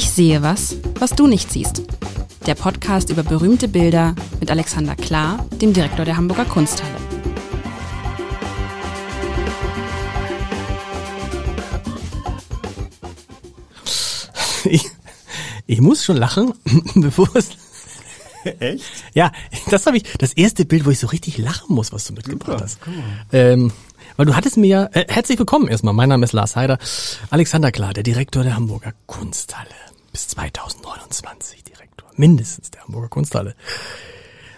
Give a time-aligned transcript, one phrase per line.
[0.00, 1.82] Ich sehe was, was du nicht siehst.
[2.46, 6.96] Der Podcast über berühmte Bilder mit Alexander Klar, dem Direktor der Hamburger Kunsthalle.
[14.64, 14.88] Ich,
[15.66, 16.54] ich muss schon lachen,
[16.94, 17.50] bevor es.
[18.58, 18.84] Echt?
[19.12, 19.32] Ja,
[19.68, 20.04] das habe ich.
[20.16, 22.78] Das erste Bild, wo ich so richtig lachen muss, was du mitgebracht Super, hast.
[23.32, 23.70] Ähm,
[24.16, 24.84] weil du hattest mir ja.
[24.92, 25.92] Äh, herzlich willkommen erstmal.
[25.92, 26.78] Mein Name ist Lars Heider.
[27.28, 29.89] Alexander Klar, der Direktor der Hamburger Kunsthalle.
[30.12, 32.08] Bis 2029 Direktor.
[32.16, 33.54] Mindestens der Hamburger Kunsthalle.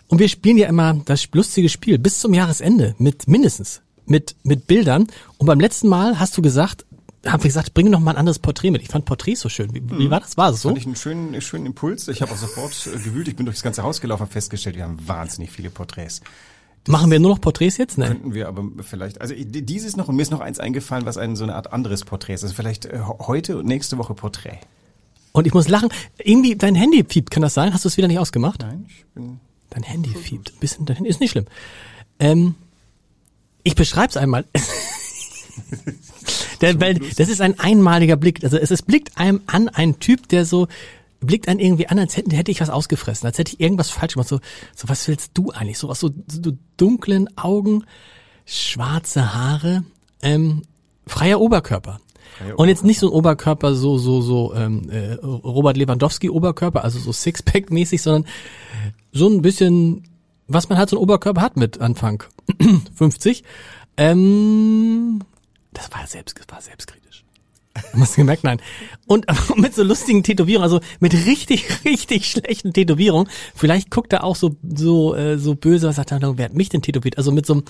[0.09, 4.67] Und wir spielen ja immer das lustige Spiel bis zum Jahresende mit mindestens mit mit
[4.67, 5.07] Bildern.
[5.39, 6.85] Und beim letzten Mal hast du gesagt,
[7.25, 8.83] haben wir gesagt, bring noch mal ein anderes Porträt mit.
[8.83, 9.73] Ich fand Porträts so schön.
[9.75, 10.37] Wie, wie war das?
[10.37, 10.69] War es so?
[10.71, 12.09] Fand ich einen schönen, schönen Impuls.
[12.09, 13.29] Ich habe auch sofort äh, gewühlt.
[13.29, 16.21] Ich bin durchs ganze Haus gelaufen festgestellt, wir haben wahnsinnig viele Porträts.
[16.89, 17.97] Machen wir nur noch Porträts jetzt?
[17.97, 18.09] Ne?
[18.09, 21.17] Könnten wir aber vielleicht, also i- dieses noch, und mir ist noch eins eingefallen, was
[21.17, 22.43] ein, so eine Art anderes Porträt ist.
[22.43, 24.59] Also vielleicht äh, heute und nächste Woche Porträt.
[25.33, 25.89] Und ich muss lachen.
[26.19, 27.73] Irgendwie dein Handy piept, kann das sein?
[27.73, 28.61] Hast du es wieder nicht ausgemacht?
[28.61, 30.53] Nein, ich bin, Dein Handy piept.
[30.53, 31.47] Ein bisschen, dein Handy ist nicht schlimm.
[32.19, 32.55] Ähm,
[33.63, 34.45] ich beschreib's einmal.
[36.61, 38.45] der, weil das ist ein einmaliger Blick.
[38.45, 40.69] Also es, es blickt einem an, ein Typ, der so
[41.21, 44.15] blickt einen irgendwie an, als hätte, hätte ich was ausgefressen, als hätte ich irgendwas falsch
[44.15, 44.29] gemacht.
[44.29, 44.41] So,
[44.75, 45.79] so was willst du eigentlich?
[45.79, 47.85] So aus so, so dunklen Augen,
[48.45, 49.85] schwarze Haare,
[50.21, 50.63] ähm,
[51.07, 52.01] freier Oberkörper.
[52.43, 56.85] Freier Und jetzt nicht so ein Oberkörper, so, so, so, ähm, äh, Robert Lewandowski Oberkörper,
[56.85, 58.27] also so Sixpack-mäßig, sondern
[59.13, 60.05] so ein bisschen,
[60.49, 62.25] was man halt so ein Oberkörper hat mit Anfang
[62.95, 63.45] 50.
[63.97, 65.21] Ähm,
[65.73, 67.25] das war selbst, das war selbstkritisch.
[67.99, 68.45] Hast du gemerkt?
[68.45, 68.61] Nein.
[69.07, 69.27] Und
[69.57, 73.29] mit so lustigen Tätowierungen, also mit richtig, richtig schlechten Tätowierungen.
[73.55, 76.69] Vielleicht guckt er auch so, so, äh, so böse, was sagt er, wer hat mich
[76.69, 77.19] denn tätowiert?
[77.19, 77.65] Also mit so einem,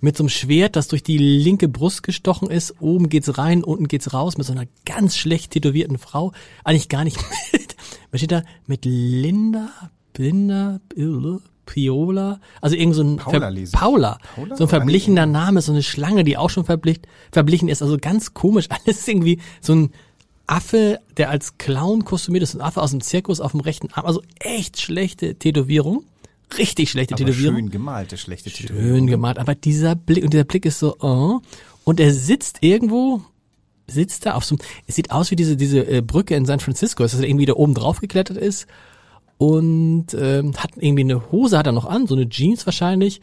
[0.00, 2.74] mit so einem Schwert, das durch die linke Brust gestochen ist.
[2.80, 6.32] Oben geht's rein, unten geht's raus, mit so einer ganz schlecht tätowierten Frau.
[6.64, 7.18] Eigentlich gar nicht
[7.52, 7.76] mit,
[8.10, 8.42] was steht da?
[8.66, 9.68] Mit Linda,
[10.16, 10.80] Linda,
[11.70, 13.80] Piola, also irgend so ein Paula Ver- lese ich.
[13.80, 14.56] Paula, Paula?
[14.56, 18.34] so ein verblichener Name, so eine Schlange, die auch schon verblichen, verblichen ist, also ganz
[18.34, 19.92] komisch, alles irgendwie so ein
[20.46, 24.04] Affe, der als Clown kostümiert ist, ein Affe aus dem Zirkus auf dem rechten Arm,
[24.04, 26.02] also echt schlechte Tätowierung,
[26.58, 27.56] richtig schlechte aber Tätowierung.
[27.56, 31.40] schön gemalte, schlechte Schön gemalt, aber dieser Blick und dieser Blick ist so, oh,
[31.84, 33.22] und er sitzt irgendwo,
[33.86, 36.60] sitzt da auf so, einem- es sieht aus wie diese diese äh, Brücke in San
[36.60, 38.66] Francisco, dass er irgendwie da oben drauf geklettert ist
[39.38, 43.20] und ähm, hat irgendwie eine Hose hat er noch an, so eine Jeans wahrscheinlich.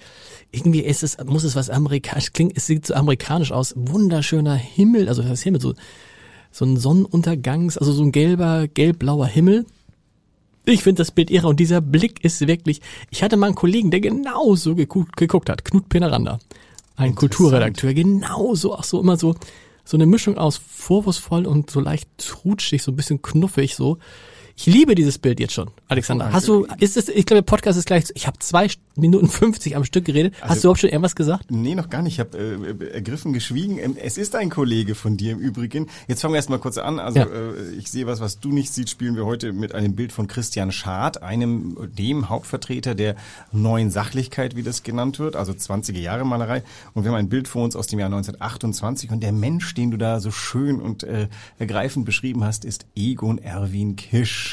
[0.51, 5.09] Irgendwie ist es muss es was amerikanisch klingt, es sieht so amerikanisch aus, wunderschöner Himmel,
[5.09, 5.73] also das Himmel so
[6.51, 9.65] so ein Sonnenuntergangs, also so ein gelber, gelb-blauer Himmel.
[10.69, 12.81] Ich finde das Bild irre und dieser Blick ist wirklich.
[13.09, 16.39] Ich hatte mal einen Kollegen, der genauso geguckt, geguckt hat, Knut Peneranda,
[16.97, 19.35] ein Kulturredakteur, genauso, auch so immer so
[19.85, 23.99] so eine Mischung aus vorwurfsvoll und so leicht trutschig, so ein bisschen knuffig so.
[24.59, 26.31] Ich liebe dieses Bild jetzt schon, Alexander.
[26.33, 29.75] Hast du, ist es, ich glaube, der Podcast ist gleich, ich habe zwei Minuten 50
[29.75, 30.33] am Stück geredet.
[30.41, 31.45] Hast Also- du überhaupt schon irgendwas gesagt?
[31.51, 32.13] Nee, noch gar nicht.
[32.13, 33.77] Ich habe äh, ergriffen, geschwiegen.
[33.77, 35.85] Ähm, Es ist ein Kollege von dir im Übrigen.
[36.07, 36.97] Jetzt fangen wir erstmal kurz an.
[36.99, 37.25] Also Ja.
[37.27, 40.27] äh, ich sehe was, was du nicht siehst, spielen wir heute mit einem Bild von
[40.27, 43.15] Christian Schad, einem dem Hauptvertreter der
[43.51, 46.63] neuen Sachlichkeit, wie das genannt wird, also 20er Jahre Malerei.
[46.95, 49.91] Und wir haben ein Bild vor uns aus dem Jahr 1928 und der Mensch, den
[49.91, 51.27] du da so schön und äh,
[51.59, 54.46] ergreifend beschrieben hast, ist Egon Erwin Kisch,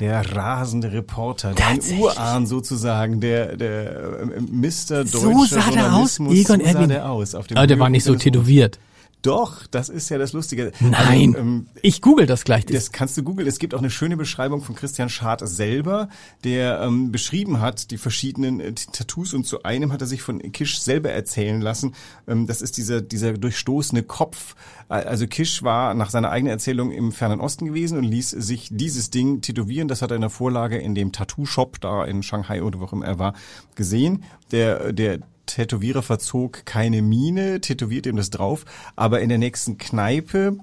[0.00, 1.80] der rasende Reporter, dein.
[1.98, 5.06] Urahn sozusagen, der der äh, Mr.
[5.06, 6.88] So deutscher sah der aus, Egon so sah Erwin.
[6.88, 7.34] der aus.
[7.34, 8.78] Auf dem Aber der war nicht so tätowiert.
[9.24, 10.70] Doch, das ist ja das Lustige.
[10.80, 11.34] Nein.
[11.34, 12.66] Also, ähm, ich google das gleich.
[12.66, 13.48] das kannst du googeln.
[13.48, 16.10] Es gibt auch eine schöne Beschreibung von Christian Schad selber,
[16.44, 20.40] der ähm, beschrieben hat, die verschiedenen äh, Tattoos und zu einem hat er sich von
[20.52, 21.94] Kisch selber erzählen lassen.
[22.28, 24.56] Ähm, das ist dieser, dieser durchstoßene Kopf.
[24.90, 29.08] Also Kisch war nach seiner eigenen Erzählung im Fernen Osten gewesen und ließ sich dieses
[29.08, 29.88] Ding tätowieren.
[29.88, 32.92] Das hat er in der Vorlage in dem Tattoo-Shop da in Shanghai oder wo auch
[32.92, 33.32] immer er war
[33.74, 34.22] gesehen.
[34.50, 38.64] Der, der Tätowierer verzog keine Miene, tätowierte ihm das drauf,
[38.96, 40.58] aber in der nächsten Kneipe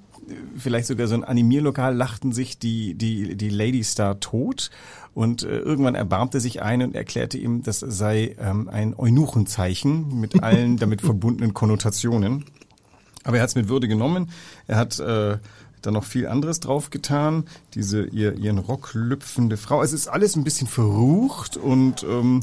[0.57, 4.69] vielleicht sogar so ein Animierlokal, lachten sich die, die, die Lady Star tot.
[5.13, 10.41] Und äh, irgendwann erbarmte sich eine und erklärte ihm, das sei ähm, ein Eunuchenzeichen mit
[10.43, 12.45] allen damit verbundenen Konnotationen.
[13.23, 14.29] Aber er hat es mit Würde genommen.
[14.67, 15.37] Er hat äh,
[15.81, 17.45] da noch viel anderes drauf getan.
[17.73, 19.83] Diese ihr, ihren Rock lüpfende Frau.
[19.83, 22.41] Es ist alles ein bisschen verrucht und ähm,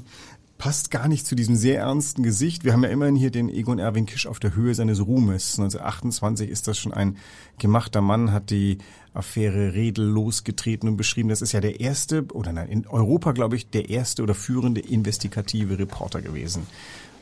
[0.59, 2.65] passt gar nicht zu diesem sehr ernsten Gesicht.
[2.65, 5.59] Wir haben ja immerhin hier den Egon Erwin Kisch auf der Höhe seines Ruhmes.
[5.59, 7.17] 1928 ist das schon ein
[7.59, 8.79] gemachter Mann, hat die
[9.15, 11.29] Affäre Redel losgetreten und beschrieben.
[11.29, 14.81] Das ist ja der erste, oder nein, in Europa, glaube ich, der erste oder führende
[14.81, 16.67] investigative Reporter gewesen,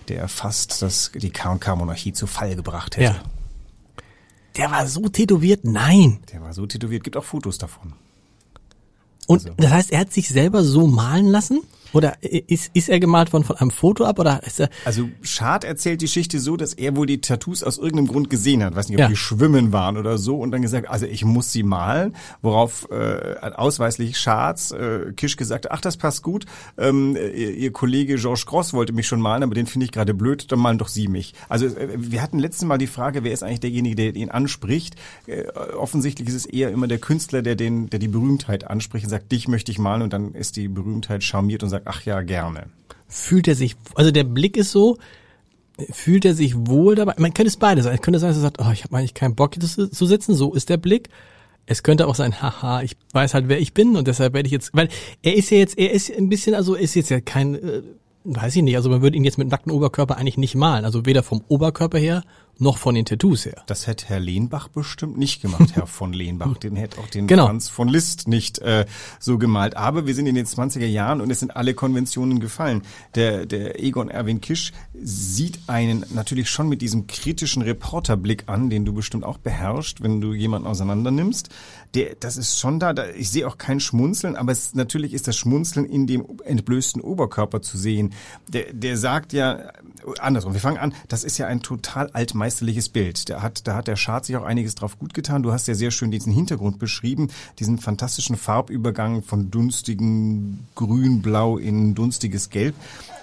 [0.09, 3.15] der fast das, die K&K-Monarchie zu Fall gebracht hätte.
[3.17, 3.23] Ja.
[4.57, 5.65] Der war so tätowiert?
[5.65, 6.21] Nein.
[6.33, 7.05] Der war so tätowiert.
[7.05, 7.93] Gibt auch Fotos davon.
[9.27, 11.61] Und Also- das heißt, er hat sich selber so malen lassen?
[11.93, 14.19] Oder ist, ist er gemalt von, von einem Foto ab?
[14.19, 17.79] Oder ist er, Also Schad erzählt die Geschichte so, dass er wohl die Tattoos aus
[17.79, 18.75] irgendeinem Grund gesehen hat.
[18.75, 19.09] Weiß nicht, ob Ja.
[19.09, 23.37] die schwimmen waren oder so und dann gesagt, also ich muss sie malen, worauf äh,
[23.55, 26.47] ausweislich Schads äh, Kisch gesagt, ach das passt gut.
[26.79, 30.15] Ähm, ihr, ihr Kollege Georges Gross wollte mich schon malen, aber den finde ich gerade
[30.15, 31.35] blöd, dann malen doch Sie mich.
[31.49, 34.97] Also äh, wir hatten letztes Mal die Frage, wer ist eigentlich derjenige, der ihn anspricht?
[35.27, 35.45] Äh,
[35.77, 39.31] offensichtlich ist es eher immer der Künstler, der den, der die Berühmtheit anspricht und sagt,
[39.33, 42.65] dich möchte ich malen und dann ist die Berühmtheit charmiert und sagt, ach ja, gerne.
[43.09, 44.99] fühlt er sich, also der Blick ist so,
[45.91, 47.15] fühlt er sich wohl dabei?
[47.19, 47.95] Man könnte es beides sein.
[47.95, 50.35] Es könnte sein, dass er sagt, oh, ich habe eigentlich keinen Bock, das zu sitzen.
[50.35, 51.09] So ist der Blick.
[51.67, 54.53] Es könnte auch sein, haha, ich weiß halt, wer ich bin und deshalb werde ich
[54.53, 54.89] jetzt, weil
[55.23, 57.83] er ist ja jetzt, er ist ein bisschen, also ist jetzt ja kein, äh,
[58.25, 60.85] weiß ich nicht, also man würde ihn jetzt mit nacktem Oberkörper eigentlich nicht malen.
[60.85, 62.23] Also weder vom Oberkörper her
[62.59, 63.63] noch von den Tattoos her.
[63.67, 66.57] Das hätte Herr Lehnbach bestimmt nicht gemacht, Herr von Lehnbach.
[66.59, 67.47] Den hätte auch den Genau.
[67.47, 68.87] Franz von Liszt nicht äh,
[69.21, 69.77] so gemalt.
[69.77, 72.83] Aber wir sind in den 20er Jahren und es sind alle Konventionen gefallen.
[73.15, 78.85] Der, der Egon Erwin Kisch sieht einen natürlich schon mit diesem kritischen Reporterblick an, den
[78.85, 81.51] du bestimmt auch beherrschst, wenn du jemanden auseinander nimmst.
[81.95, 85.29] Der, das ist schon da, da ich sehe auch kein Schmunzeln, aber es, natürlich ist
[85.29, 88.13] das Schmunzeln in dem entblößten Oberkörper zu sehen.
[88.49, 89.73] Der, der sagt ja,
[90.21, 92.11] andersrum, wir fangen an, das ist ja ein total
[92.47, 93.29] altmeisterliches Bild.
[93.29, 95.43] Da hat, da hat der Schad sich auch einiges drauf gut getan.
[95.43, 97.29] Du hast ja sehr schön diesen Hintergrund beschrieben,
[97.59, 102.75] diesen fantastischen Farbübergang von dunstigen Grün-Blau in dunstiges Gelb.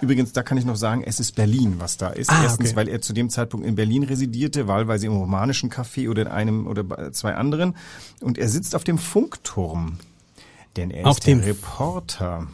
[0.02, 2.30] Übrigens, da kann ich noch sagen, es ist Berlin, was da ist.
[2.30, 2.76] Ah, Erstens, okay.
[2.76, 6.66] weil er zu dem Zeitpunkt in Berlin residierte, wahlweise im romanischen Café oder in einem
[6.66, 7.74] oder zwei anderen.
[8.20, 9.98] Und er sitzt auf dem Funkturm.
[10.76, 12.48] Denn er Auf ist der Reporter.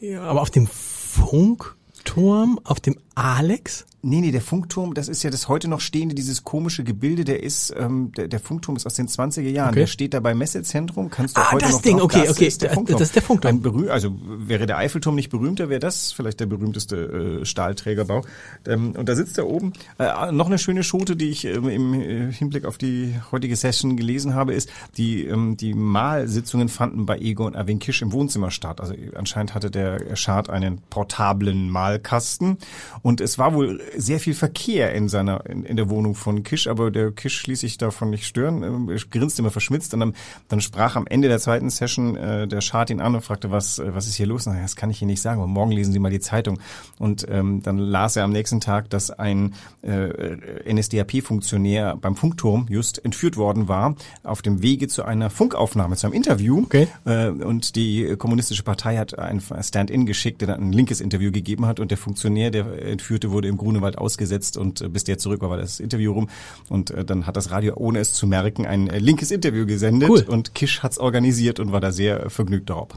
[0.00, 3.86] Ja, aber auf dem Funkturm, auf dem Alex?
[4.02, 7.42] Nee, nee, der Funkturm, das ist ja das heute noch stehende, dieses komische Gebilde, der
[7.42, 9.70] ist, ähm, der, der Funkturm ist aus den 20er Jahren.
[9.70, 9.80] Okay.
[9.80, 12.36] Der steht da beim Messezentrum, kannst du Ah, heute das noch Ding, drauf, okay, das
[12.36, 12.98] okay, ist der das- Funkturm.
[13.00, 13.56] das ist der Funkturm.
[13.56, 18.22] Ein berüh also wäre der Eiffelturm nicht berühmter, wäre das vielleicht der berühmteste äh, Stahlträgerbau.
[18.68, 19.72] Ähm, und da sitzt er oben.
[19.98, 23.96] Äh, noch eine schöne Schote, die ich ähm, im äh, Hinblick auf die heutige Session
[23.96, 28.80] gelesen habe, ist, die, ähm, die Malsitzungen fanden bei Egon Erwin Kisch im Wohnzimmer statt.
[28.80, 32.58] Also anscheinend hatte der Schad einen portablen Malkasten
[33.06, 36.66] und es war wohl sehr viel Verkehr in seiner in, in der Wohnung von Kisch,
[36.66, 40.16] aber der Kisch ließ sich davon nicht stören, er grinste immer verschmitzt und dann,
[40.48, 43.78] dann sprach am Ende der zweiten Session äh, der Schad ihn an und fragte, was
[43.78, 44.48] äh, was ist hier los?
[44.48, 46.58] Er, das kann ich hier nicht sagen, aber morgen lesen Sie mal die Zeitung
[46.98, 53.04] und ähm, dann las er am nächsten Tag, dass ein äh, NSDAP-Funktionär beim Funkturm just
[53.04, 53.94] entführt worden war
[54.24, 56.88] auf dem Wege zu einer Funkaufnahme, zu einem Interview Okay.
[57.04, 61.66] äh, und die kommunistische Partei hat ein Stand-in geschickt, der dann ein linkes Interview gegeben
[61.66, 65.40] hat und der Funktionär, der Entführte, wurde im Grunewald ausgesetzt und äh, bis der zurück
[65.42, 66.28] war, war das Interview rum
[66.68, 70.08] und äh, dann hat das Radio, ohne es zu merken, ein äh, linkes Interview gesendet
[70.10, 70.22] Cool.
[70.28, 72.88] und Kisch hat's organisiert und war da sehr vergnügt darauf.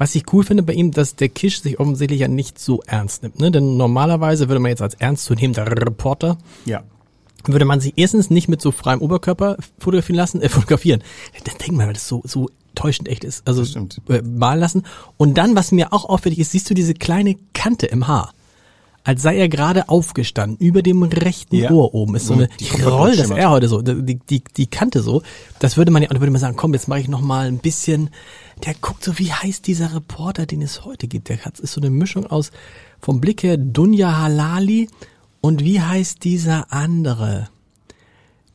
[0.00, 3.24] Was ich cool finde bei ihm, dass der Kisch sich offensichtlich ja nicht so ernst
[3.24, 3.40] nimmt.
[3.40, 3.50] Ne?
[3.50, 6.84] Denn normalerweise würde man jetzt als ernstzunehmender Reporter, Ja.
[7.46, 11.02] würde man sich erstens nicht mit so freiem Oberkörper fotografieren lassen, äh, fotografieren.
[11.44, 13.42] Das denkt man, weil das so, so täuschend echt ist.
[13.48, 13.64] Also
[14.08, 14.84] äh, malen lassen.
[15.16, 18.32] Und dann, was mir auch auffällig ist, siehst du diese kleine Kante im Haar.
[19.08, 21.70] Als sei er gerade aufgestanden, über dem rechten Ja.
[21.70, 23.38] Ohr oben ist so Und eine, die ich roll das schimmert.
[23.38, 25.22] R heute so, die, die, die Kante so.
[25.60, 27.56] Das würde man ja, und würde man sagen, komm, jetzt mache ich noch mal ein
[27.56, 28.10] bisschen,
[28.66, 31.30] der guckt so, wie heißt dieser Reporter, den es heute gibt?
[31.30, 32.50] Der hat, ist so eine Mischung aus,
[33.00, 34.90] vom Blick her, Dunja Halali
[35.40, 37.48] und wie heißt dieser andere?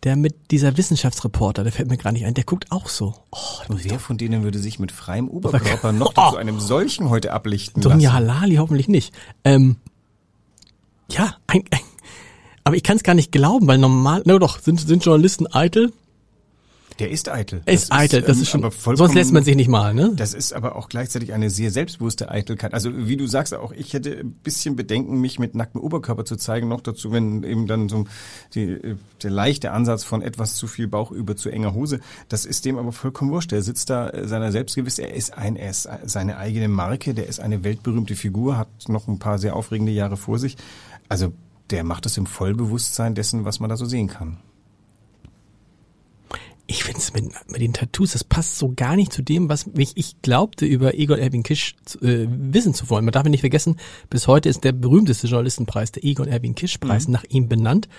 [0.03, 3.15] Der mit dieser Wissenschaftsreporter, der fällt mir gerade nicht ein, der guckt auch so.
[3.31, 3.37] Oh,
[3.69, 8.19] Wer von denen würde sich mit freiem Oberkörper noch zu einem solchen heute ablichten Dunja
[8.19, 8.35] lassen?
[8.35, 9.15] Halali hoffentlich nicht.
[9.43, 9.77] Ähm,
[11.13, 11.79] ja, ein, ein,
[12.63, 15.91] aber ich kann es gar nicht glauben, weil normal, na doch, sind, sind Journalisten eitel?
[16.99, 17.61] Der ist eitel.
[17.65, 20.11] Er ist eitel, das ähm, ist schon, aber sonst lässt man sich nicht mal, ne?
[20.15, 22.73] Das ist aber auch gleichzeitig eine sehr selbstbewusste Eitelkeit.
[22.73, 26.35] Also wie du sagst, auch ich hätte ein bisschen Bedenken, mich mit nacktem Oberkörper zu
[26.35, 26.67] zeigen.
[26.67, 28.05] Noch dazu, wenn eben dann so
[28.53, 31.99] die, der leichte Ansatz von etwas zu viel Bauch über zu enger Hose.
[32.29, 33.51] Das ist dem aber vollkommen wurscht.
[33.53, 34.99] Er sitzt da äh, seiner selbstgewiss.
[34.99, 37.13] Er ist ein, er ist seine eigene Marke.
[37.13, 40.57] Der ist eine weltberühmte Figur, hat noch ein paar sehr aufregende Jahre vor sich.
[41.09, 41.33] Also
[41.69, 44.37] der macht es im Vollbewusstsein dessen, was man da so sehen kann.
[46.65, 49.67] Ich finde es mit, mit den Tattoos, das passt so gar nicht zu dem, was
[49.67, 53.03] mich ich glaubte über Egon Erwin Kisch äh, wissen zu wollen.
[53.03, 53.77] Man darf nicht vergessen,
[54.09, 57.89] bis heute ist der berühmteste Journalistenpreis, der Egon Erwin Kisch Preis, nach ihm benannt.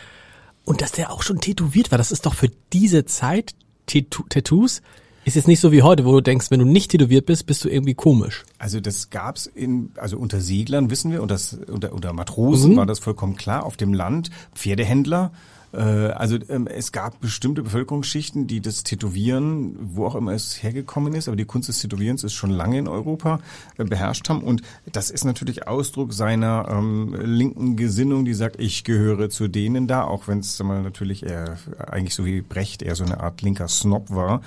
[0.65, 3.55] Und dass der auch schon tätowiert war, das ist doch für diese Zeit
[3.87, 4.81] Tattoos,
[5.25, 7.65] ist jetzt nicht so wie heute, wo du denkst, wenn du nicht tätowiert bist, bist
[7.65, 8.45] du irgendwie komisch.
[8.59, 12.77] Also das gab's in, also unter Seglern wissen wir, und das unter, unter Matrosen Mhm.
[12.77, 13.65] war das vollkommen klar.
[13.65, 15.33] Auf dem Land Pferdehändler,
[15.75, 15.81] Äh,
[16.13, 21.27] also ähm, es gab bestimmte Bevölkerungsschichten, die das Tätowieren, wo auch immer es hergekommen ist,
[21.27, 23.41] aber die Kunst des Tätowierens ist schon lange in Europa
[23.77, 24.43] äh, beherrscht haben.
[24.45, 24.63] Und
[24.93, 30.05] das ist natürlich Ausdruck seiner ähm, linken Gesinnung, die sagt, ich gehöre zu denen da,
[30.05, 34.11] auch wenn es natürlich eher eigentlich so wie Brecht eher so eine Art linker Snob
[34.11, 34.43] war.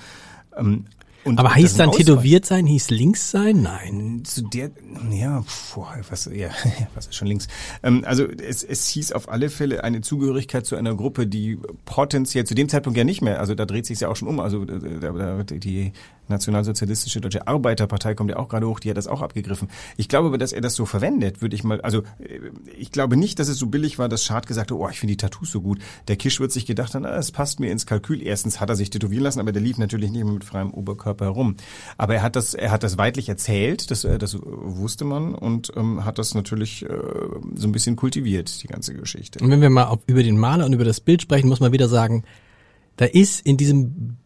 [0.58, 0.84] Ähm,
[1.24, 3.60] und Aber hieß dann tätowiert sein, hieß links sein?
[3.62, 4.22] Nein.
[4.24, 4.70] Zu der,
[5.10, 6.48] ja, boah, was, ja,
[6.94, 7.48] was ist schon links?
[7.82, 12.44] Ähm, also es, es hieß auf alle Fälle eine Zugehörigkeit zu einer Gruppe, die potenziell
[12.44, 14.64] zu dem Zeitpunkt ja nicht mehr, also da dreht sich ja auch schon um, also
[14.64, 15.92] da, da, die
[16.28, 19.68] Nationalsozialistische Deutsche Arbeiterpartei kommt ja auch gerade hoch, die hat das auch abgegriffen.
[19.96, 22.40] Ich glaube aber, dass er das so verwendet, würde ich mal, also äh,
[22.76, 25.12] ich glaube nicht, dass es so billig war, dass Schad gesagt hat, oh, ich finde
[25.12, 25.78] die Tattoos so gut.
[26.08, 28.22] Der Kisch wird sich gedacht haben, es passt mir ins Kalkül.
[28.22, 31.26] Erstens hat er sich tätowieren lassen, aber der lief natürlich nicht mehr mit freiem Oberkörper
[31.26, 31.56] herum.
[31.96, 35.72] Aber er hat das, er hat das weitlich erzählt, das, äh, das wusste man und
[35.76, 36.88] ähm, hat das natürlich äh,
[37.54, 39.42] so ein bisschen kultiviert, die ganze Geschichte.
[39.42, 41.88] Und wenn wir mal über den Maler und über das Bild sprechen, muss man wieder
[41.88, 42.24] sagen,
[42.96, 44.16] da ist in diesem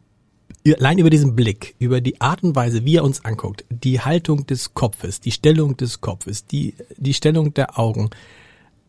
[0.66, 4.46] allein über diesen Blick, über die Art und Weise, wie er uns anguckt, die Haltung
[4.46, 8.10] des Kopfes, die Stellung des Kopfes, die, die Stellung der Augen,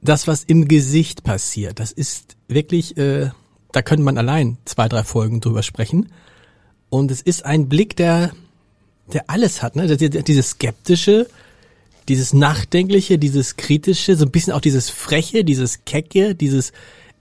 [0.01, 3.31] das, was im Gesicht passiert, das ist wirklich, äh,
[3.71, 6.09] da könnte man allein zwei, drei Folgen drüber sprechen.
[6.89, 8.33] Und es ist ein Blick, der,
[9.11, 9.97] der alles hat, ne?
[9.97, 11.27] Dieses skeptische,
[12.07, 16.71] dieses nachdenkliche, dieses kritische, so ein bisschen auch dieses freche, dieses kecke, dieses,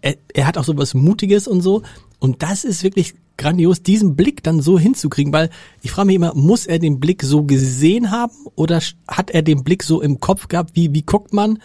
[0.03, 1.83] er, er hat auch so was Mutiges und so.
[2.19, 5.51] Und das ist wirklich grandios, diesen Blick dann so hinzukriegen, weil
[5.83, 9.65] ich frage mich immer, muss er den Blick so gesehen haben oder hat er den
[9.65, 10.71] Blick so im Kopf gehabt?
[10.75, 11.59] Wie, wie guckt man,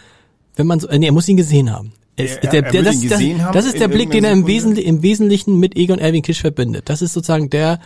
[0.56, 1.94] wenn man so, nee, er muss ihn gesehen haben.
[2.16, 3.22] Es, der, der, das, das,
[3.54, 6.90] das, ist der Blick, den er im Wesentlichen, im Wesentlichen mit Egon Erwin Kisch verbindet.
[6.90, 7.80] Das ist sozusagen der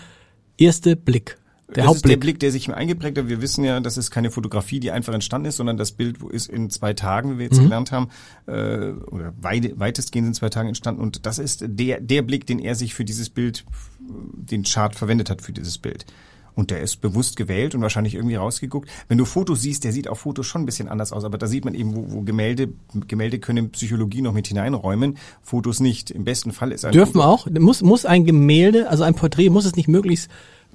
[0.58, 1.38] erste Blick.
[1.76, 2.04] Der das Hauptblick.
[2.04, 3.30] ist der Blick, der sich mir eingeprägt hat.
[3.30, 6.50] Wir wissen ja, das ist keine Fotografie, die einfach entstanden ist, sondern das Bild ist
[6.50, 7.64] in zwei Tagen, wie wir jetzt mhm.
[7.64, 8.10] gelernt haben,
[8.48, 11.02] äh, oder weit, weitestgehend in zwei Tagen entstanden.
[11.02, 13.66] Und das ist der, der Blick, den er sich für dieses Bild,
[14.00, 16.06] den Chart verwendet hat für dieses Bild.
[16.54, 18.90] Und der ist bewusst gewählt und wahrscheinlich irgendwie rausgeguckt.
[19.08, 21.48] Wenn du Fotos siehst, der sieht auf Fotos schon ein bisschen anders aus, aber da
[21.48, 22.70] sieht man eben, wo, wo Gemälde,
[23.08, 26.12] Gemälde können Psychologie noch mit hineinräumen, Fotos nicht.
[26.12, 27.48] Im besten Fall ist ein Dürfen Foto auch?
[27.50, 30.30] Muss, muss ein Gemälde, also ein Porträt, muss es nicht möglichst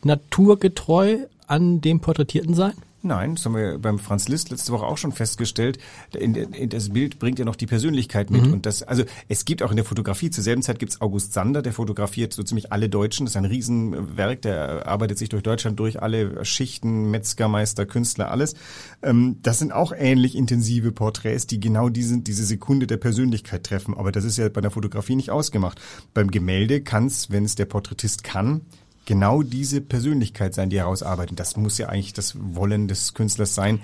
[0.04, 2.74] naturgetreu an dem Porträtierten sein?
[3.06, 5.78] Nein, das haben wir beim Franz Liszt letzte Woche auch schon festgestellt.
[6.12, 8.46] In, in das Bild bringt ja noch die Persönlichkeit mit.
[8.46, 8.54] Mhm.
[8.54, 11.32] Und das, also es gibt auch in der Fotografie, zur selben Zeit gibt es August
[11.32, 13.24] Sander, der fotografiert so ziemlich alle Deutschen.
[13.24, 18.54] Das ist ein Riesenwerk, der arbeitet sich durch Deutschland durch, alle Schichten, Metzgermeister, Künstler, alles.
[19.02, 23.96] Ähm, das sind auch ähnlich intensive Porträts, die genau diese, diese Sekunde der Persönlichkeit treffen.
[23.96, 25.80] Aber das ist ja bei der Fotografie nicht ausgemacht.
[26.12, 28.62] Beim Gemälde kann es, wenn es der Porträtist kann,
[29.06, 31.40] genau diese Persönlichkeit sein, die herausarbeitet.
[31.40, 33.80] Das muss ja eigentlich das Wollen des Künstlers sein,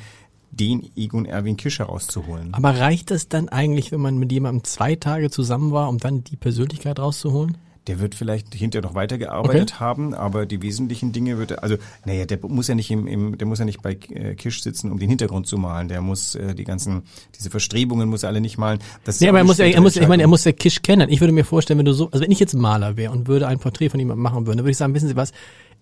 [0.50, 2.52] den Egon Erwin Kischer rauszuholen.
[2.52, 6.24] Aber reicht es dann eigentlich, wenn man mit jemandem zwei Tage zusammen war, um dann
[6.24, 7.56] die Persönlichkeit rauszuholen?
[7.88, 9.80] Der wird vielleicht hinterher noch weitergearbeitet okay.
[9.80, 13.38] haben, aber die wesentlichen Dinge wird er, also naja, der muss ja nicht im, im
[13.38, 15.88] der muss ja nicht bei äh, Kisch sitzen, um den Hintergrund zu malen.
[15.88, 17.02] Der muss äh, die ganzen
[17.36, 18.78] diese Verstrebungen muss er alle nicht malen.
[19.04, 21.10] Das nee, aber er muss, er, muss, ich meine, er muss der Kisch kennen.
[21.10, 23.48] Ich würde mir vorstellen, wenn du so, also wenn ich jetzt Maler wäre und würde
[23.48, 25.32] ein Porträt von jemandem machen würde, dann würde ich sagen, wissen Sie was?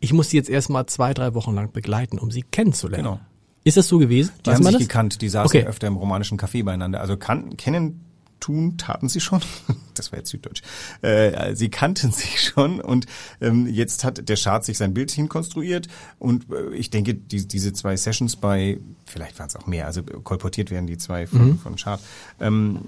[0.01, 3.05] Ich muss sie jetzt erstmal zwei, drei Wochen lang begleiten, um sie kennenzulernen.
[3.05, 3.21] Genau.
[3.65, 4.33] Ist das so gewesen?
[4.41, 4.83] Die Weiß haben sich das?
[4.83, 5.67] gekannt, die saßen okay.
[5.67, 7.03] öfter im romanischen Café beieinander.
[7.03, 8.01] Also kann, kennen
[8.41, 9.41] tun, taten sie schon.
[9.95, 10.63] Das war jetzt Süddeutsch.
[11.03, 13.05] Äh, sie kannten sich schon und
[13.43, 17.75] ähm, jetzt hat der Schad sich sein Bild hinkonstruiert und äh, ich denke, die, diese
[17.75, 21.59] zwei Sessions bei, vielleicht waren es auch mehr, also kolportiert werden die zwei von, mhm.
[21.59, 22.01] von Schad,
[22.41, 22.79] ähm,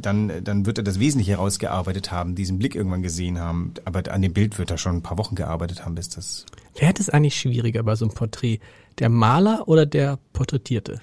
[0.00, 4.22] dann, dann wird er das Wesentliche herausgearbeitet haben, diesen Blick irgendwann gesehen haben, aber an
[4.22, 6.46] dem Bild wird er schon ein paar Wochen gearbeitet haben, bis das...
[6.76, 8.60] Wer hat es eigentlich schwieriger bei so einem Porträt?
[8.98, 11.00] Der Maler oder der Porträtierte?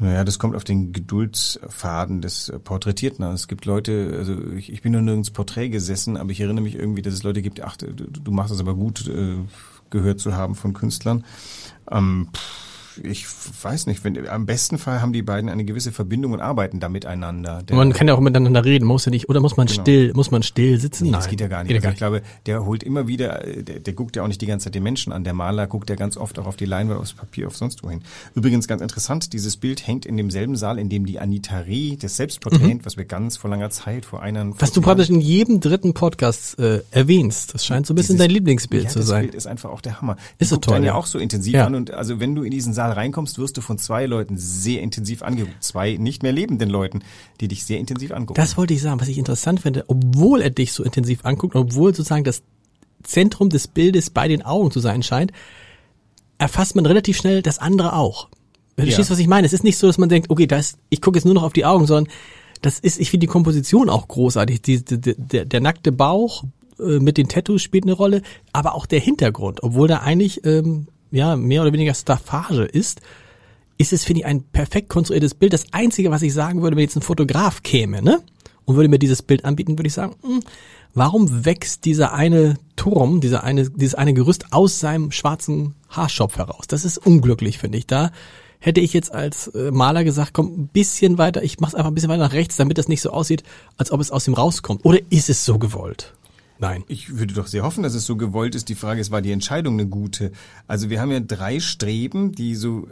[0.00, 3.34] Naja, das kommt auf den Geduldsfaden des Porträtierten an.
[3.34, 6.74] Es gibt Leute, also ich, ich bin nur nirgends Porträt gesessen, aber ich erinnere mich
[6.74, 9.36] irgendwie, dass es Leute gibt, ach, du, du machst das aber gut, äh,
[9.90, 11.24] gehört zu haben von Künstlern.
[11.90, 12.69] Ähm, pff,
[13.02, 13.26] ich
[13.62, 16.88] weiß nicht, wenn, am besten Fall haben die beiden eine gewisse Verbindung und arbeiten da
[16.88, 17.62] miteinander.
[17.62, 19.80] Der, man kann ja auch miteinander reden, muss ja nicht, oder muss man genau.
[19.80, 21.04] still, muss man still sitzen?
[21.04, 21.74] Nee, Nein, das geht ja gar nicht.
[21.74, 24.64] Also ich glaube, der holt immer wieder, der, der guckt ja auch nicht die ganze
[24.64, 25.24] Zeit den Menschen an.
[25.24, 28.02] Der Maler guckt ja ganz oft auch auf die Leinwand, aufs Papier, auf sonst wohin.
[28.34, 32.16] Übrigens ganz interessant, dieses Bild hängt in demselben Saal, in dem die Anita Reh, das
[32.16, 32.84] Selbstporträt, mhm.
[32.84, 34.58] was wir ganz vor langer Zeit, vor einer...
[34.58, 37.54] Was du praktisch in jedem dritten Podcast äh, erwähnst.
[37.54, 39.22] Das scheint so ein bisschen dieses, dein Lieblingsbild ja, zu sein.
[39.22, 40.16] Das Bild ist einfach auch der Hammer.
[40.38, 40.84] Die ist so toll.
[40.84, 41.66] ja auch so intensiv ja.
[41.66, 44.80] an und also wenn du in diesen Saal reinkommst, wirst du von zwei Leuten sehr
[44.80, 45.62] intensiv angeguckt.
[45.62, 47.02] Zwei nicht mehr lebenden Leuten,
[47.40, 48.40] die dich sehr intensiv angucken.
[48.40, 51.94] Das wollte ich sagen, was ich interessant finde, obwohl er dich so intensiv anguckt, obwohl
[51.94, 52.42] sozusagen das
[53.02, 55.30] Zentrum des Bildes bei den Augen zu sein scheint,
[56.38, 58.30] erfasst man relativ schnell das andere auch.
[58.76, 58.84] Du ja.
[58.86, 59.46] verstehst, was ich meine?
[59.46, 61.52] Es ist nicht so, dass man denkt, okay, das, ich gucke jetzt nur noch auf
[61.52, 62.10] die Augen, sondern
[62.62, 64.62] das ist, ich finde die Komposition auch großartig.
[64.62, 66.44] Die, die, der, der nackte Bauch
[66.78, 68.22] äh, mit den Tattoos spielt eine Rolle,
[68.54, 73.00] aber auch der Hintergrund, obwohl da eigentlich ähm, ja mehr oder weniger Staffage ist,
[73.78, 75.52] ist es finde ich ein perfekt konstruiertes Bild.
[75.52, 78.20] Das einzige, was ich sagen würde, wenn jetzt ein Fotograf käme, ne,
[78.66, 80.40] und würde mir dieses Bild anbieten, würde ich sagen, mh, hm,
[80.94, 86.66] warum wächst dieser eine Turm, dieser eine, dieses eine Gerüst aus seinem schwarzen Haarschopf heraus?
[86.68, 87.86] Das ist unglücklich, finde ich.
[87.86, 88.10] Da
[88.58, 91.94] hätte ich jetzt als äh, Maler gesagt, komm ein bisschen weiter, ich mach's einfach ein
[91.94, 93.42] bisschen weiter nach rechts, damit das nicht so aussieht,
[93.76, 94.84] als ob es aus ihm rauskommt.
[94.84, 96.12] Oder ist es so gewollt?
[96.60, 96.84] Nein.
[96.88, 98.68] Ich würde doch sehr hoffen, dass es so gewollt ist.
[98.68, 100.30] Die Frage ist, war die Entscheidung eine gute?
[100.66, 102.86] Also wir haben ja drei Streben, die so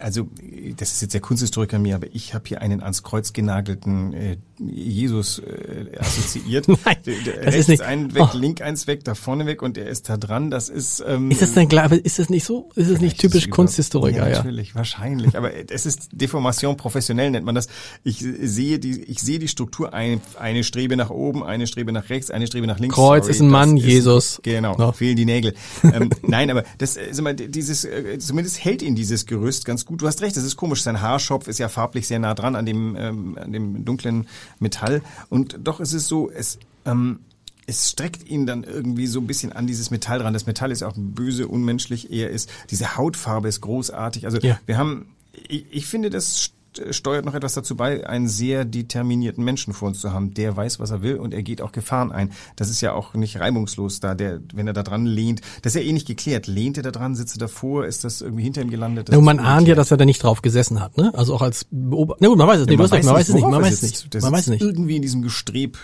[0.00, 0.28] also
[0.76, 4.36] das ist jetzt der Kunsthistoriker mir, aber ich habe hier einen ans Kreuz genagelten äh,
[4.58, 6.68] Jesus äh, assoziiert.
[6.84, 7.82] Nein, der, der das ist nicht.
[7.82, 8.36] einen weg, Oh.
[8.36, 10.50] link eins weg, da vorne weg und er ist da dran.
[10.50, 11.90] Das ist ähm, Ist das denn klar?
[11.92, 12.70] Ist das nicht so?
[12.74, 14.18] Ist das nicht ist typisch es über- Kunsthistoriker?
[14.18, 14.36] Ja, Ja.
[14.38, 15.36] natürlich, wahrscheinlich.
[15.36, 17.68] Aber es ist Deformation professionell nennt man das.
[18.04, 22.10] Ich sehe die, ich sehe die Struktur ein, eine Strebe nach oben, eine Strebe nach
[22.10, 22.94] rechts, eine Strebe nach links.
[22.94, 24.40] Kreuz ist ein Mann, Jesus.
[24.42, 24.92] Genau, No.
[24.92, 25.54] fehlen die Nägel.
[25.84, 29.84] ähm, nein, aber das, äh, sag mal, dieses, äh, zumindest hält ihn dieses Gerüst ganz
[29.84, 29.89] gut.
[29.98, 30.82] Du hast recht, das ist komisch.
[30.82, 34.26] Sein Haarschopf ist ja farblich sehr nah dran an dem, ähm, an dem dunklen
[34.58, 35.02] Metall.
[35.28, 37.20] Und doch ist es so, es, ähm,
[37.66, 40.32] es streckt ihn dann irgendwie so ein bisschen an dieses Metall dran.
[40.32, 42.10] Das Metall ist auch böse, unmenschlich.
[42.12, 44.24] Er ist, diese Hautfarbe ist großartig.
[44.24, 44.58] Also Ja.
[44.66, 45.06] wir haben,
[45.48, 46.50] ich, ich finde, das
[46.90, 50.34] steuert noch etwas dazu bei, einen sehr determinierten Menschen vor uns zu haben.
[50.34, 52.32] Der weiß, was er will und er geht auch Gefahren ein.
[52.56, 55.40] Das ist ja auch nicht reibungslos da, der, wenn er da dran lehnt.
[55.62, 56.46] Das ist ja eh nicht geklärt.
[56.46, 59.08] Lehnt er da dran, sitzt er davor, ist das irgendwie hinter ihm gelandet?
[59.08, 61.12] Ja, und man ahnt ja, dass er da nicht drauf gesessen hat, ne?
[61.14, 62.18] Also auch als Beobachter.
[62.22, 62.78] Na gut, man weiß es nicht.
[62.78, 63.46] du hast recht, man weiß es nicht.
[63.46, 64.14] Man weiß es nicht.
[64.22, 64.62] Man weiß sitzt nicht.
[64.62, 65.78] Irgendwie in diesem Gestreb.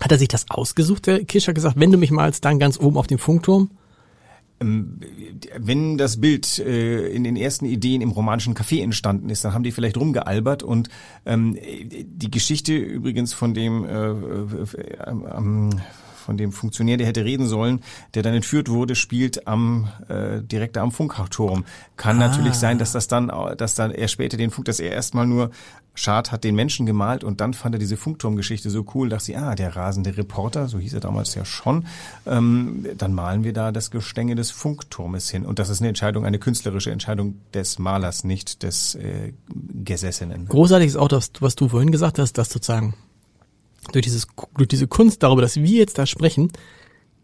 [0.00, 2.78] Hat er sich das ausgesucht, der Kisch hat gesagt, wenn du mich malst, dann ganz
[2.78, 3.70] oben auf dem Funkturm?
[4.58, 9.64] Wenn das Bild äh, in den ersten Ideen im romanischen Café entstanden ist, dann haben
[9.64, 10.88] die vielleicht rumgealbert und
[11.26, 14.66] ähm, die Geschichte übrigens von dem äh, äh,
[15.36, 15.70] ähm,
[16.26, 17.82] von dem Funktionär, der hätte reden sollen,
[18.14, 21.64] der dann entführt wurde, spielt am äh, direkt am Funkturm.
[21.96, 25.26] Kann natürlich sein, dass das dann, dass dann er später den Funk, dass er erstmal
[25.26, 25.52] nur
[25.96, 29.36] Schad hat den Menschen gemalt und dann fand er diese Funkturmgeschichte so cool, dachte sie,
[29.36, 31.86] ah, der rasende Reporter, so hieß er damals ja schon,
[32.26, 35.44] ähm, dann malen wir da das Gestänge des Funkturmes hin.
[35.44, 39.32] Und das ist eine Entscheidung, eine künstlerische Entscheidung des Malers, nicht des äh,
[39.84, 40.46] Gesessenen.
[40.46, 42.94] Großartig ist auch das, was du vorhin gesagt hast, dass sozusagen
[43.92, 46.52] durch, dieses, durch diese Kunst darüber, dass wir jetzt da sprechen,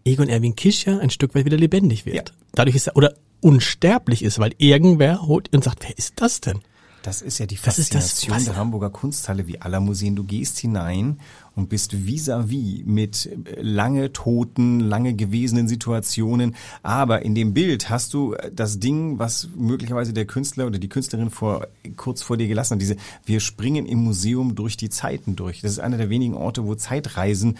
[0.04, 2.30] Egon Erwin Kisch ja ein Stück weit wieder lebendig wird.
[2.30, 2.34] Ja.
[2.54, 6.60] Dadurch ist er, oder unsterblich ist, weil irgendwer holt und sagt, wer ist das denn?
[7.02, 10.14] Das ist ja die Das ist das, Faszination was- der Hamburger Kunsthalle wie aller Museen.
[10.16, 11.18] Du gehst hinein
[11.54, 16.54] und bist vis-à-vis mit äh, lange toten, lange gewesenen Situationen.
[16.82, 20.88] Aber in dem Bild hast du äh, das Ding, was möglicherweise der Künstler oder die
[20.88, 22.80] Künstlerin vor, kurz vor dir gelassen hat.
[22.80, 25.60] Diese, wir springen im Museum durch die Zeiten durch.
[25.60, 27.58] Das ist einer der wenigen Orte, wo Zeitreisen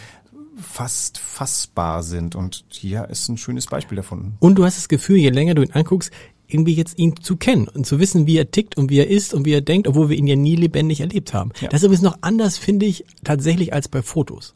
[0.60, 2.34] fast fassbar sind.
[2.36, 4.34] Und hier ist ein schönes Beispiel davon.
[4.38, 6.10] Und du hast das Gefühl, je länger du ihn anguckst,
[6.52, 9.34] irgendwie jetzt ihn zu kennen und zu wissen, wie er tickt und wie er ist
[9.34, 11.52] und wie er denkt, obwohl wir ihn ja nie lebendig erlebt haben.
[11.60, 11.68] Ja.
[11.68, 14.54] Das ist übrigens noch anders, finde ich, tatsächlich als bei Fotos.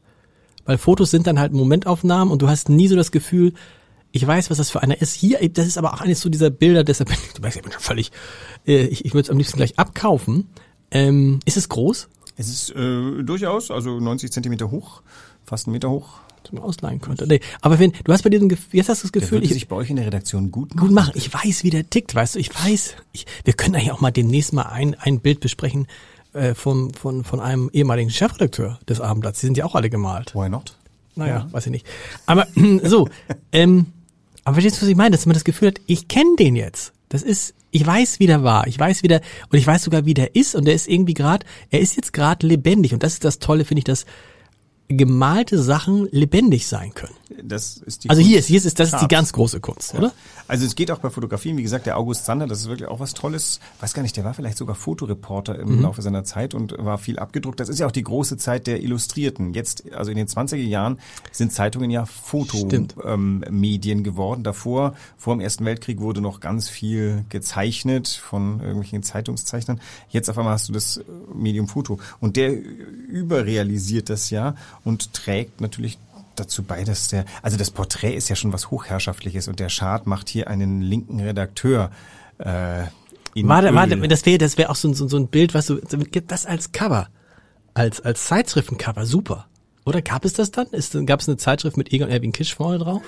[0.65, 3.53] Weil Fotos sind dann halt Momentaufnahmen und du hast nie so das Gefühl,
[4.13, 5.15] ich weiß, was das für einer ist.
[5.15, 7.63] Hier, das ist aber auch eines so dieser Bilder, deshalb, bin ich- du weißt, ich
[7.63, 8.11] bin schon völlig,
[8.67, 10.49] äh, ich, ich würde es am liebsten gleich abkaufen.
[10.91, 12.09] Ähm, ist es groß?
[12.37, 15.03] Es ist äh, durchaus, also 90 Zentimeter hoch,
[15.45, 16.21] fast einen Meter hoch.
[16.53, 17.27] Man ausleihen könnte.
[17.27, 19.69] Nee, aber wenn, du hast bei diesem Gefühl, jetzt hast du das Gefühl, ich, sich
[19.69, 21.13] bei euch in der Redaktion gut gut machen.
[21.15, 22.95] Ich weiß, wie der tickt, weißt du, ich weiß.
[23.13, 25.87] Ich, wir können ja auch mal demnächst mal ein, ein Bild besprechen
[26.33, 29.41] äh, von, von, von einem ehemaligen Chefredakteur des Abendblatts.
[29.41, 30.35] Die sind ja auch alle gemalt.
[30.35, 30.77] Why not?
[31.15, 31.87] Naja, weiß ich nicht.
[32.27, 32.47] Aber
[32.85, 33.09] so,
[33.53, 33.87] ähm,
[34.45, 35.11] aber verstehst du, was ich meine?
[35.17, 36.93] Dass man das Gefühl hat, ich kenne den jetzt.
[37.09, 38.67] Das ist, ich weiß, wie der war.
[38.67, 40.55] Ich weiß, wie der, und ich weiß sogar, wie der ist.
[40.55, 42.93] Und der ist irgendwie gerade, er ist jetzt gerade lebendig.
[42.93, 44.05] Und das ist das Tolle, finde ich, dass
[44.89, 47.15] gemalte Sachen lebendig sein können.
[47.43, 50.13] Das ist die Also hier ist, hier ist, das ist die ganz große Kunst, oder?
[50.49, 53.01] Also es geht auch bei Fotografien, wie gesagt, der August Sander, das ist wirklich auch
[53.01, 53.61] was Tolles.
[53.81, 55.61] Weiß gar nicht, der war vielleicht sogar Fotoreporter Mhm.
[55.61, 57.61] im Laufe seiner Zeit und war viel abgedruckt.
[57.61, 59.55] Das ist ja auch die große Zeit der Illustrierten.
[59.55, 60.99] Jetzt, also in den 20er Jahren,
[61.33, 62.07] sind Zeitungen ja.
[62.07, 64.43] Fotomedien ähm, geworden.
[64.43, 69.81] Davor, vor dem Ersten Weltkrieg, wurde noch ganz viel gezeichnet von irgendwelchen Zeitungszeichnern.
[70.11, 71.03] Jetzt auf einmal hast du das äh,
[71.35, 71.99] Medium Foto.
[72.21, 72.53] Und der
[73.09, 75.99] überrealisiert das ja und trägt natürlich
[76.37, 80.07] dazu bei, dass der, also das Porträt ist ja schon was Hochherrschaftliches und der Schad
[80.07, 81.91] macht hier einen linken Redakteur
[82.39, 82.83] äh,
[83.35, 83.75] in Warte, Öl.
[83.75, 85.77] warte, das wäre das wäre auch so, ein- so, so ein Bild, was du
[86.27, 87.09] das als Cover,
[87.75, 89.47] als als Zeitschriftencover, super.
[89.85, 90.67] Oder gab es das dann?
[90.69, 93.03] Ist, gab es eine Zeitschrift mit Egon Erwin Kisch vorne drauf?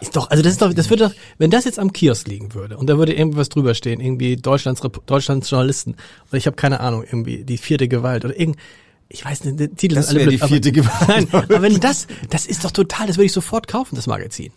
[0.00, 2.54] Ist doch, also das ist doch, das würde doch, wenn das jetzt am Kiosk liegen
[2.54, 5.96] würde und da würde irgendwas drüber stehen, irgendwie Deutschlands, Deutschlands Journalisten
[6.28, 8.56] oder ich habe keine Ahnung, irgendwie die vierte Gewalt oder irgend,
[9.08, 11.08] ich weiß nicht, der Titel Das ist alle blöd, die vierte aber, Gewalt.
[11.08, 14.52] Nein, aber wenn das, das ist doch total, das würde ich sofort kaufen, das Magazin.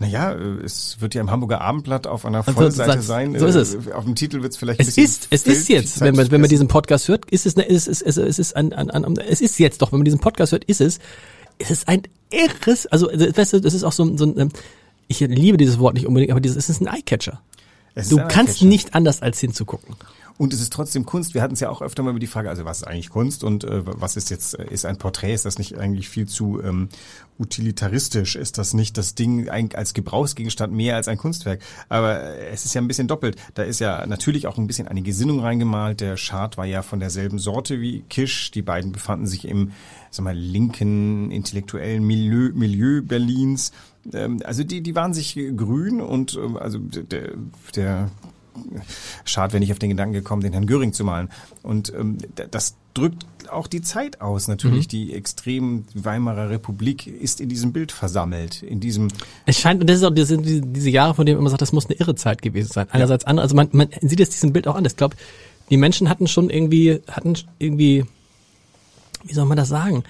[0.00, 3.36] Naja, äh, es wird ja im Hamburger Abendblatt auf einer Also, Vollseite das- sein.
[3.38, 3.90] so ist Äh, es.
[3.92, 6.30] Auf dem Titel wird es vielleicht ein Es bisschen ist, es ist jetzt, wenn man,
[6.30, 8.90] wenn man diesen Podcast hört, ist es, es ist, es ist, es ist ein, ein,
[8.90, 11.00] ein, es ist jetzt doch, wenn man diesen Podcast hört, ist es,
[11.58, 14.48] es ist ein irres, also, weißt du, das ist auch so, ein- so ein, ähm,
[15.08, 17.40] ich liebe dieses Wort nicht unbedingt, aber dieses, es ist ein Eyecatcher.
[17.96, 19.96] Es ist Du kannst nicht anders als hinzugucken.
[20.38, 21.34] Und es ist trotzdem Kunst.
[21.34, 23.42] Wir hatten es ja auch öfter mal über die Frage, also was ist eigentlich Kunst
[23.42, 26.62] und äh, was ist jetzt, äh, ist ein Porträt, ist das nicht eigentlich viel zu
[26.62, 26.88] ähm,
[27.40, 28.36] utilitaristisch?
[28.36, 31.60] Ist das nicht das Ding als Gebrauchsgegenstand mehr als ein Kunstwerk?
[31.88, 33.36] Aber äh, es ist ja ein bisschen doppelt.
[33.54, 36.00] Da ist ja natürlich auch ein bisschen eine Gesinnung reingemalt.
[36.00, 38.52] Der Schad war ja von derselben Sorte wie Kisch.
[38.52, 39.72] Die beiden befanden sich im
[40.10, 43.72] sag mal, linken intellektuellen Milieu, Milieu Berlins.
[44.12, 47.32] Ähm, also die, die waren sich grün und also der,
[47.74, 48.10] der
[49.24, 51.28] Schade, wenn ich auf den Gedanken gekommen, den Herrn Göring zu malen.
[51.62, 52.18] Und ähm,
[52.50, 54.48] das drückt auch die Zeit aus.
[54.48, 54.88] Natürlich, Mhm.
[54.88, 59.08] die extrem Weimarer Republik ist in diesem Bild versammelt, in diesem
[59.46, 61.72] Es scheint, und das ist auch diese, diese, Jahre, von denen man immer sagt, das
[61.72, 62.86] muss eine irre Zeit gewesen sein.
[62.90, 64.84] Einerseits andere, also man, man sieht es diesem Bild auch an.
[64.84, 65.16] Ich glaube,
[65.70, 68.04] die Menschen hatten schon irgendwie, hatten irgendwie,
[69.24, 70.02] wie soll man das sagen?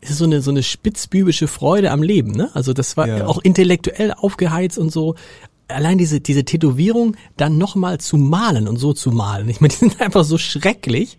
[0.00, 2.50] Es ist so eine, so eine spitzbübische Freude am Leben, ne?
[2.54, 3.26] Also das war Ja.
[3.26, 5.14] auch intellektuell aufgeheizt und so.
[5.68, 9.48] Allein diese, diese Tätowierung dann nochmal zu malen und so zu malen.
[9.48, 11.18] Ich meine, die sind einfach so schrecklich.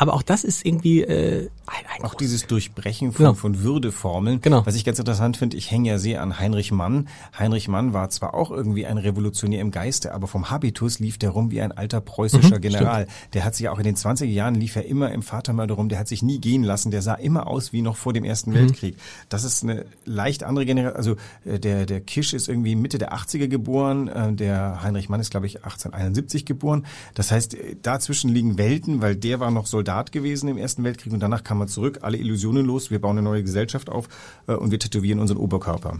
[0.00, 3.34] Aber auch das ist irgendwie äh, ein, ein Auch dieses Durchbrechen von, Genau.
[3.34, 4.40] von Würdeformeln.
[4.40, 4.64] Genau.
[4.64, 7.06] Was ich ganz interessant finde, ich hänge ja sehr an Heinrich Mann.
[7.38, 11.30] Heinrich Mann war zwar auch irgendwie ein Revolutionär im Geiste, aber vom Habitus lief der
[11.30, 13.06] rum wie ein alter preußischer Mhm, General.
[13.34, 15.98] Der hat sich auch in den 20er Jahren lief er immer im Vatermörder rum, der
[15.98, 18.30] hat sich nie gehen lassen, der sah immer aus wie noch vor dem Mhm.
[18.30, 18.96] Ersten Weltkrieg.
[19.28, 20.96] Das ist eine leicht andere Generation.
[20.96, 25.20] Also äh, der, der Kisch ist irgendwie Mitte der 80er geboren, äh, der Heinrich Mann
[25.20, 26.86] ist, glaube ich, 1871 geboren.
[27.14, 31.12] Das heißt, äh, dazwischen liegen Welten, weil der war noch Soldat gewesen im Ersten Weltkrieg
[31.12, 34.08] und danach kam er zurück, alle Illusionen los, wir bauen eine neue Gesellschaft auf
[34.46, 35.98] äh, und wir tätowieren unseren Oberkörper.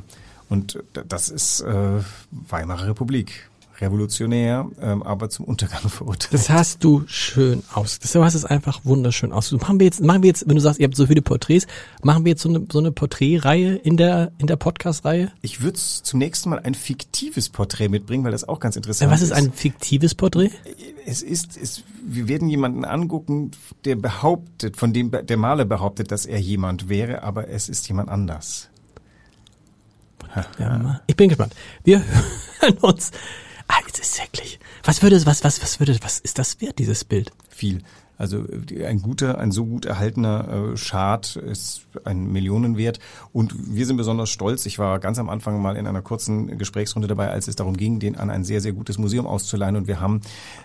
[0.48, 2.00] Und äh, das ist äh,
[2.30, 3.49] Weimarer Republik.
[3.80, 6.32] Revolutionär, ähm, aber zum Untergang verurteilt.
[6.32, 7.98] Das hast du schön aus.
[7.98, 9.50] Das hast es einfach wunderschön aus.
[9.52, 11.66] Machen wir jetzt, machen wir jetzt, wenn du sagst, ihr habt so viele Porträts,
[12.02, 15.32] machen wir jetzt so eine, so eine Porträtreihe in der, in der Podcast-Reihe?
[15.42, 19.22] Ich würde zum nächsten Mal ein fiktives Porträt mitbringen, weil das auch ganz interessant Was
[19.22, 20.50] ist ein fiktives Porträt?
[21.06, 23.52] Es ist, es, wir werden jemanden angucken,
[23.84, 28.08] der behauptet, von dem der Maler behauptet, dass er jemand wäre, aber es ist jemand
[28.08, 28.68] anders.
[30.58, 31.54] Ja, ich bin gespannt.
[31.84, 32.02] Wir
[32.60, 33.10] hören uns.
[33.70, 34.58] Ah, jetzt ist wirklich.
[34.82, 37.30] Was würde, was, was, was würde, was ist das wert, dieses Bild?
[37.48, 37.82] Viel.
[38.18, 38.44] Also
[38.84, 42.98] ein guter, ein so gut erhaltener äh, Schad ist ein Millionenwert
[43.32, 44.66] und wir sind besonders stolz.
[44.66, 48.00] Ich war ganz am Anfang mal in einer kurzen Gesprächsrunde dabei, als es darum ging,
[48.00, 50.20] den an ein sehr, sehr gutes Museum auszuleihen und wir haben,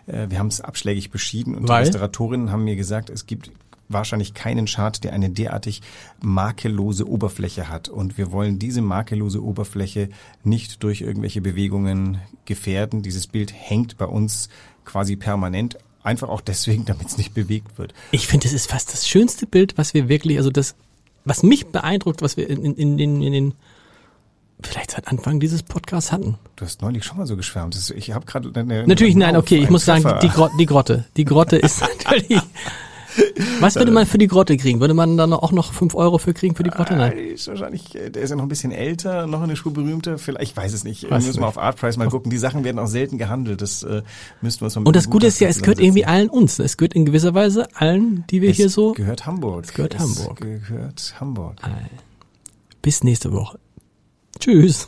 [0.07, 1.83] äh, wir haben es abschlägig beschieden und Weil?
[1.83, 3.51] die Restauratorinnen haben mir gesagt, es gibt
[3.89, 5.81] wahrscheinlich keinen Schad, der eine derartig
[6.21, 7.89] makellose Oberfläche hat.
[7.89, 10.09] Und wir wollen diese makellose Oberfläche
[10.43, 13.01] nicht durch irgendwelche Bewegungen gefährden.
[13.01, 14.49] Dieses Bild hängt bei uns
[14.85, 15.77] quasi permanent.
[16.03, 17.93] Einfach auch deswegen, damit es nicht bewegt wird.
[18.11, 20.75] Ich finde, das ist fast das schönste Bild, was wir wirklich, also das,
[21.23, 23.53] was mich beeindruckt, was wir in, in, in, den, in den,
[24.61, 26.37] vielleicht seit Anfang dieses Podcasts hatten.
[26.55, 27.75] Du hast neulich schon mal so geschwärmt.
[27.95, 30.19] Ich habe gerade eine, Natürlich, nein, okay, ich muss sagen, Treffer.
[30.19, 31.05] die, Grotte, die Grotte.
[31.17, 32.41] Die Grotte ist natürlich.
[33.59, 34.79] Was würde man für die Grotte kriegen?
[34.79, 36.93] Würde man da noch- auch noch fünf Euro für kriegen für die Grotte?
[36.93, 37.13] Ah, Nein.
[37.17, 40.17] die ist wahrscheinlich, äh, der ist ja noch ein bisschen älter, noch eine Spur berühmter.
[40.17, 41.03] Vielleicht, ich weiß es nicht.
[41.03, 42.29] Wir Weiß müssen mal auf Artprice mal gucken.
[42.29, 43.61] Die Sachen werden auch selten gehandelt.
[43.61, 44.01] Das äh,
[44.41, 46.59] müssten wir uns mal Und das Gute ist ja, es gehört irgendwie allen uns.
[46.59, 48.93] Es gehört in gewisser Weise allen, die wir Es hier so.
[48.93, 49.65] gehört Hamburg.
[49.65, 50.41] Es gehört Hamburg.
[50.41, 51.55] gehört Hamburg.
[52.81, 53.59] Bis nächste Woche.
[54.39, 54.87] Tschüss.